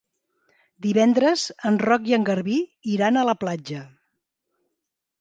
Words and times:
Divendres 0.85 1.43
en 1.71 1.77
Roc 1.85 2.11
i 2.13 2.17
en 2.19 2.27
Garbí 2.31 2.59
iran 2.97 3.21
a 3.23 3.29
la 3.31 3.39
platja. 3.45 3.87